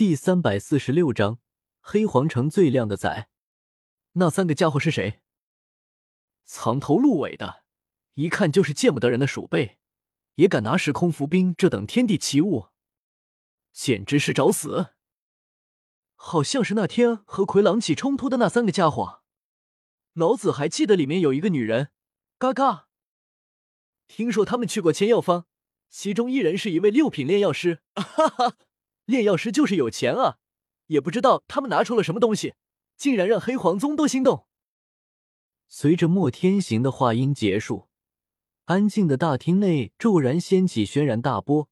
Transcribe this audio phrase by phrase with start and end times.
[0.00, 1.40] 第三百四十六章
[1.82, 3.28] 黑皇城最靓的仔。
[4.12, 5.20] 那三个家伙是谁？
[6.46, 7.64] 藏头露尾的，
[8.14, 9.76] 一看就是见不得人的鼠辈，
[10.36, 12.68] 也敢拿时空浮冰这等天地奇物，
[13.74, 14.94] 简直是找死！
[16.14, 19.20] 好像是那天和魁狼起冲突的那三个家伙，
[20.14, 21.90] 老子还记得里面有一个女人。
[22.38, 22.88] 嘎嘎，
[24.08, 25.44] 听说他们去过千药方，
[25.90, 27.82] 其中一人是一位六品炼药师。
[27.94, 28.56] 哈哈。
[29.10, 30.38] 炼药师就是有钱啊，
[30.86, 32.54] 也不知道他们拿出了什么东西，
[32.96, 34.46] 竟然让黑皇宗都心动。
[35.68, 37.88] 随着莫天行的话音结束，
[38.64, 41.68] 安静的大厅内骤然掀起轩然大波，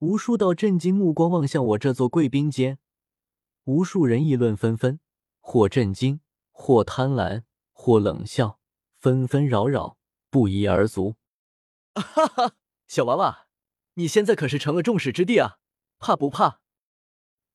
[0.00, 2.78] 无数道震惊目光望向我这座贵宾间，
[3.64, 4.98] 无数人议论纷纷，
[5.40, 6.20] 或震惊，
[6.50, 8.58] 或贪婪，或冷笑，
[8.98, 9.98] 纷纷扰扰，
[10.30, 11.16] 不一而足。
[11.94, 12.54] 哈哈，
[12.86, 13.46] 小娃娃，
[13.94, 15.59] 你现在可是成了众矢之的啊！
[16.00, 16.62] 怕不怕？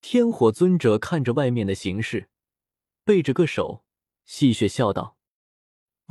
[0.01, 2.29] 天火尊者看着外面的形势，
[3.03, 3.83] 背着个手，
[4.23, 5.17] 戏谑笑道：“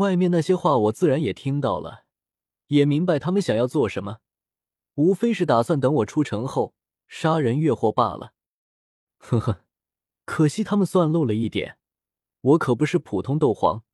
[0.02, 2.06] 外面那些话，我自然也听到了，
[2.66, 4.18] 也明白他们想要做什么，
[4.96, 6.74] 无非是打算等我出城后
[7.06, 8.34] 杀人越货罢了。
[9.18, 9.64] 呵呵，
[10.24, 11.78] 可惜他们算漏了一点，
[12.40, 13.84] 我可不是普通斗皇，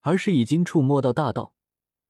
[0.00, 1.54] 而是已经触摸到大道，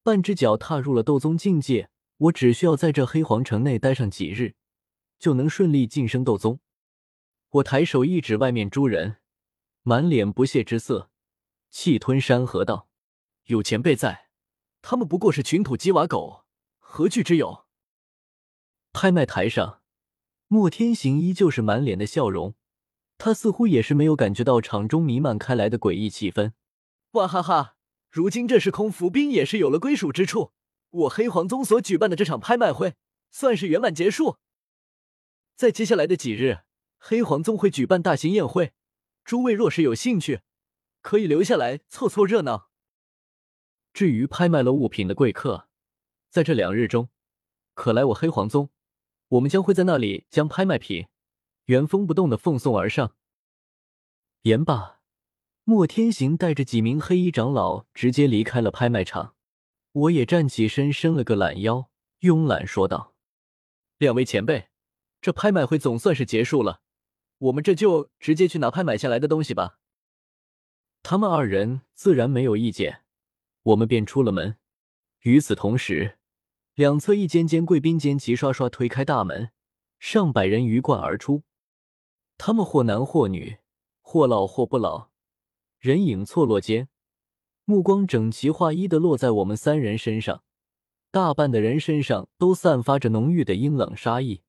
[0.02, 1.90] 半只脚踏入了斗宗境界。
[2.16, 4.54] 我只需要在这黑皇城内待上几日。”
[5.18, 6.60] 就能顺利晋升斗宗。
[7.50, 9.16] 我抬手一指外面诸人，
[9.82, 11.10] 满脸不屑之色，
[11.70, 12.88] 气吞山河道
[13.46, 14.28] ：“有前辈在，
[14.82, 16.44] 他们不过是群土鸡瓦狗，
[16.78, 17.64] 何惧之有？”
[18.92, 19.82] 拍卖台上，
[20.48, 22.54] 莫天行依旧是满脸的笑容，
[23.18, 26.52] 他似乎也是没有感觉到场中弥漫开来的诡异气氛。
[27.12, 27.76] 哇哈哈！
[28.10, 30.52] 如今这时空浮冰也是有了归属之处，
[30.90, 32.94] 我黑皇宗所举办的这场拍卖会
[33.30, 34.38] 算是圆满结束。
[35.56, 36.64] 在接下来的几日，
[36.98, 38.74] 黑皇宗会举办大型宴会，
[39.24, 40.42] 诸位若是有兴趣，
[41.00, 42.68] 可以留下来凑凑热闹。
[43.94, 45.70] 至于拍卖了物品的贵客，
[46.28, 47.08] 在这两日中，
[47.72, 48.68] 可来我黑皇宗，
[49.28, 51.06] 我们将会在那里将拍卖品
[51.64, 53.16] 原封不动的奉送而上。
[54.42, 55.00] 言罢，
[55.64, 59.34] 莫天行带着几名黑衣长老直接离开了拍卖场，
[59.92, 61.88] 我也站起身，伸了个懒腰，
[62.20, 63.14] 慵懒说道
[63.96, 64.68] ：“两位前辈。”
[65.26, 66.82] 这拍卖会总算是结束了，
[67.38, 69.80] 我们这就直接去拿拍买下来的东西吧。
[71.02, 73.02] 他们二人自然没有意见，
[73.64, 74.56] 我们便出了门。
[75.22, 76.18] 与此同时，
[76.76, 79.50] 两侧一间间贵宾间齐刷刷推开大门，
[79.98, 81.42] 上百人鱼贯而出。
[82.38, 83.56] 他们或男或女，
[84.00, 85.08] 或老或不老，
[85.80, 86.88] 人影错落间，
[87.64, 90.44] 目光整齐划一的落在我们三人身上。
[91.10, 94.42] 大半的人身上都散发着浓郁的阴冷杀意。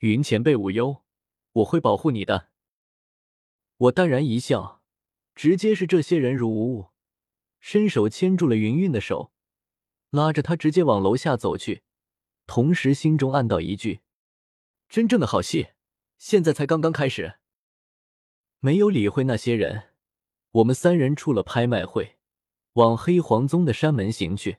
[0.00, 1.02] 云前辈无忧，
[1.52, 2.50] 我会保护你的。
[3.78, 4.82] 我淡然一笑，
[5.34, 6.90] 直接是这些人如无物，
[7.60, 9.32] 伸手牵住了云云的手，
[10.10, 11.82] 拉着她直接往楼下走去。
[12.46, 14.00] 同时心中暗道一句：
[14.88, 15.68] 真正的好戏，
[16.18, 17.38] 现在才刚刚开始。
[18.60, 19.90] 没有理会那些人，
[20.52, 22.16] 我们三人出了拍卖会，
[22.74, 24.58] 往黑皇宗的山门行去。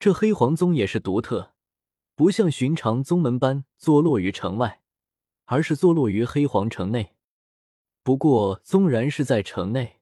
[0.00, 1.51] 这黑皇宗也是独特。
[2.14, 4.82] 不像寻常宗门般坐落于城外，
[5.46, 7.16] 而是坐落于黑皇城内。
[8.02, 10.00] 不过，纵然是在城内，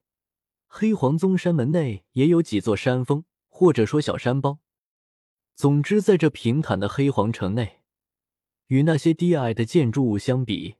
[0.67, 4.59] 黑皇宗山门内也有几座山峰，或者说小山包。
[5.55, 7.81] 总之，在这平坦的黑皇城内，
[8.67, 10.77] 与那些低矮的建筑物相比，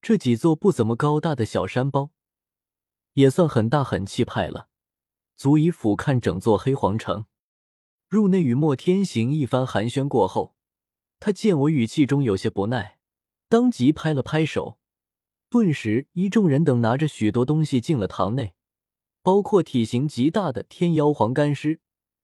[0.00, 2.10] 这几座不怎么高大的小山包，
[3.12, 4.68] 也算很大很气派了，
[5.36, 7.26] 足以俯瞰整座黑皇城。
[8.12, 10.54] 入内与莫天行一番寒暄过后，
[11.18, 12.98] 他见我语气中有些不耐，
[13.48, 14.76] 当即拍了拍手，
[15.48, 18.52] 顿时一众人等拿着许多东西进了堂内，
[19.22, 21.80] 包括体型极大的天妖黄干尸，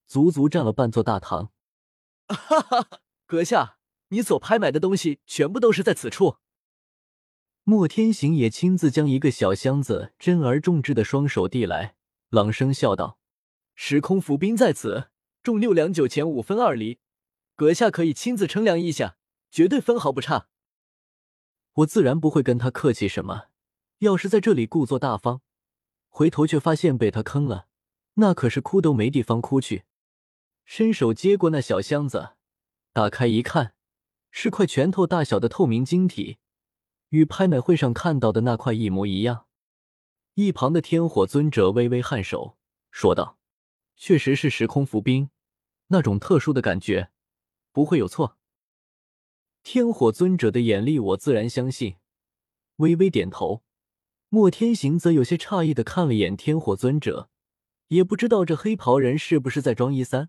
[0.06, 1.53] 足足占了半座大堂。
[2.28, 3.78] 哈哈，阁下，
[4.09, 6.37] 你所拍买的东西全部都是在此处。
[7.65, 11.94] 莫天行也亲自将一个小箱子珍而重之的双手递来，
[12.29, 13.19] 朗声笑道
[13.75, 15.08] ：“时空浮冰在此。”
[15.49, 16.99] 重六两九钱五分二厘，
[17.56, 19.17] 阁下可以亲自称量一下，
[19.50, 20.50] 绝对分毫不差。
[21.73, 23.45] 我自然不会跟他客气什么，
[24.00, 25.41] 要是在这里故作大方，
[26.11, 27.67] 回头却发现被他坑了，
[28.17, 29.85] 那可是哭都没地方哭去。
[30.67, 32.35] 伸手接过那小箱子，
[32.93, 33.73] 打开一看，
[34.31, 36.37] 是块拳头大小的透明晶体，
[37.09, 39.47] 与拍卖会上看到的那块一模一样。
[40.35, 42.59] 一旁的天火尊者微微颔首，
[42.91, 43.39] 说道
[43.97, 45.31] ：“确实是时空浮冰。”
[45.88, 47.11] 那种特殊的感觉，
[47.73, 48.37] 不会有错。
[49.62, 51.96] 天火尊者的眼力，我自然相信。
[52.76, 53.62] 微微点头。
[54.31, 57.31] 莫天行则有些诧异的看了眼天火尊者，
[57.88, 60.29] 也不知道这黑袍人是不是在装一三。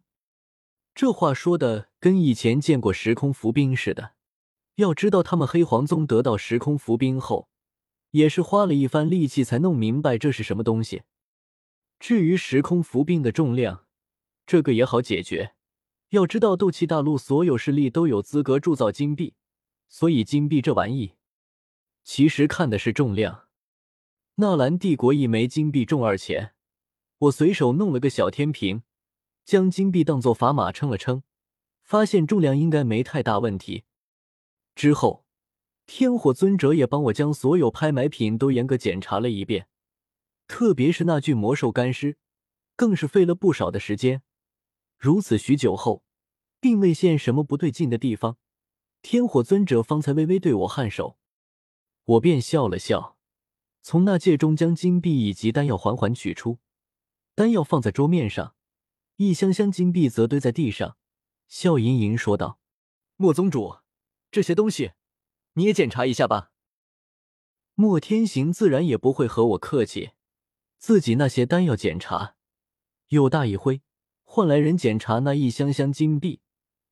[0.95, 4.13] 这话说的跟以前见过时空浮冰似的。
[4.75, 7.49] 要知道，他们黑皇宗得到时空浮冰后，
[8.11, 11.03] 也是花了一番力气才弄明白这是什么东西。
[11.99, 13.85] 至于时空浮冰的重量，
[14.49, 15.53] 这个也好解决。
[16.09, 19.35] 要知道，斗气大陆所有势力都有资格铸造金币，
[19.87, 21.13] 所以金币这玩意，
[22.03, 23.45] 其实看的是重量。
[24.37, 26.55] 纳兰帝国一枚金币重二钱，
[27.19, 28.81] 我随手弄了个小天平，
[29.45, 31.21] 将金币当做砝码称了称，
[31.83, 33.83] 发现重量应该没太大问题。
[34.73, 35.27] 之后，
[35.85, 39.67] 天火尊者也帮我将所有拍卖品都严格检查了一遍，
[40.47, 42.17] 特别是那具魔兽干尸，
[42.75, 44.23] 更是费了不少的时间。
[44.99, 46.03] 如此许久后，
[46.59, 48.37] 并未现什么不对劲的地方，
[49.01, 51.17] 天火尊者方才微微对我颔首，
[52.03, 53.17] 我便笑了笑。
[53.81, 56.59] 从那戒中将金币以及丹药缓缓取出，
[57.33, 58.55] 丹药放在桌面上，
[59.15, 60.97] 一箱箱金币则堆在地上，
[61.47, 62.59] 笑盈盈说道
[63.15, 63.77] ：“莫宗主，
[64.29, 64.91] 这些东西
[65.53, 66.51] 你也检查一下吧。”
[67.73, 70.11] 莫天行自然也不会和我客气，
[70.77, 72.35] 自己那些丹药检查，
[73.07, 73.81] 有大一挥，
[74.31, 76.39] 换来人检查那一箱箱金币，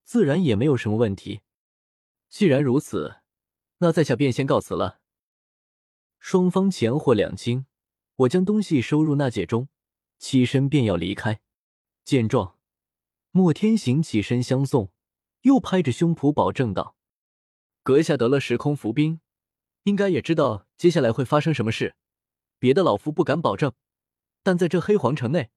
[0.04, 1.42] 自然也没有什么问题。
[2.30, 3.18] 既然如此，
[3.78, 5.02] 那在下便先告辞了。
[6.18, 7.68] 双方钱货两清，
[8.16, 9.70] 我将东西收入纳戒中，
[10.18, 11.40] 起身便要离开。
[12.04, 12.58] 见状，
[13.30, 14.92] 莫天行起身相送，
[15.42, 16.96] 又拍着胸脯保证道
[17.84, 19.22] ：“阁下得了时空伏兵，
[19.84, 21.96] 应该也知道接下来会发生什么事。
[22.58, 23.74] 别的老夫不敢保证，
[24.42, 25.52] 但在这黑皇城内，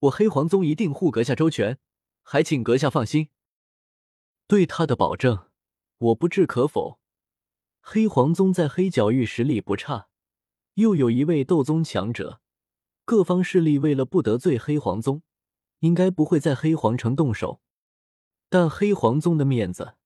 [0.00, 1.78] 我黑皇宗一定护阁下周全，
[2.22, 3.30] 还请阁下放心。”
[4.46, 5.46] 对他的保证，
[5.98, 6.98] 我不置可否。
[7.80, 10.08] 黑皇宗在黑角域实力不差，
[10.74, 12.40] 又有一位斗宗强者，
[13.04, 15.22] 各方势力为了不得罪黑皇宗，
[15.80, 17.60] 应该不会在黑皇城动手。
[18.48, 19.96] 但黑皇宗的面子，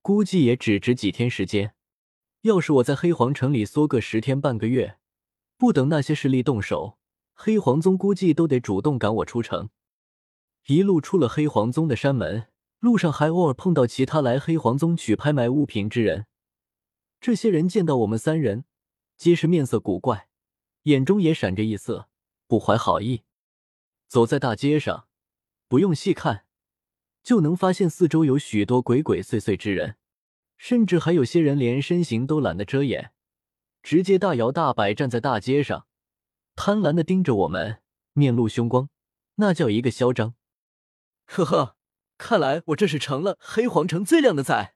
[0.00, 1.74] 估计也只值几天时间。
[2.42, 4.98] 要是我在黑皇城里缩个十天半个月，
[5.58, 6.99] 不等那些势力动手，
[7.42, 9.70] 黑黄宗估计都得主动赶我出城。
[10.66, 12.48] 一路出了黑黄宗的山门，
[12.80, 16.26] 路上还偶尔碰到其他来黑黄宗取拍卖物品之人。
[17.18, 18.66] 这些人见到我们三人，
[19.16, 20.28] 皆是面色古怪，
[20.82, 22.10] 眼中也闪着异色，
[22.46, 23.22] 不怀好意。
[24.06, 25.06] 走在大街上，
[25.66, 26.44] 不用细看，
[27.22, 29.96] 就能发现四周有许多鬼鬼祟祟之人，
[30.58, 33.12] 甚至还有些人连身形都懒得遮掩，
[33.82, 35.86] 直接大摇大摆站在大街上，
[36.56, 37.80] 贪婪的盯着我们，
[38.12, 38.88] 面露凶光，
[39.36, 40.34] 那叫一个嚣张。
[41.26, 41.76] 呵呵，
[42.18, 44.74] 看来我这是成了黑皇城最靓的仔。